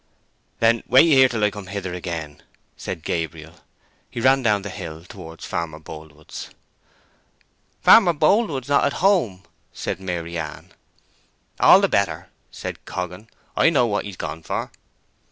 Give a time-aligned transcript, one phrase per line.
[0.61, 2.41] "Then wait here till I come hither again,"
[2.75, 3.59] said Gabriel.
[4.09, 6.49] He ran down the hill towards Farmer Boldwood's.
[7.83, 9.43] "Farmer Boldwood is not at home,"
[9.73, 10.73] said Maryann.
[11.59, 13.29] "All the better," said Coggan.
[13.55, 14.71] "I know what he's gone for."